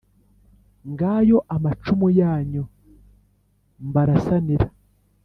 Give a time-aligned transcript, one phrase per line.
[0.91, 2.63] ngayo amacumu yanyu
[3.87, 4.67] mbarasanira